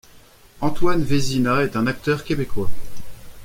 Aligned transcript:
Antoine 0.63 1.03
Vézina 1.03 1.61
est 1.61 1.75
un 1.75 1.85
acteur 1.85 2.23
québécois. 2.23 2.71